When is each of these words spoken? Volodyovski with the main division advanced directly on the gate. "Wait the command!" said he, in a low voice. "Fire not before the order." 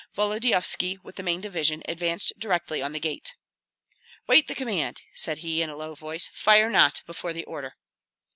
Volodyovski 0.15 0.97
with 1.03 1.15
the 1.17 1.21
main 1.21 1.41
division 1.41 1.83
advanced 1.87 2.33
directly 2.39 2.81
on 2.81 2.91
the 2.91 2.99
gate. 2.99 3.35
"Wait 4.25 4.47
the 4.47 4.55
command!" 4.55 5.03
said 5.13 5.37
he, 5.45 5.61
in 5.61 5.69
a 5.69 5.77
low 5.77 5.93
voice. 5.93 6.27
"Fire 6.33 6.71
not 6.71 7.03
before 7.05 7.33
the 7.33 7.45
order." 7.45 7.75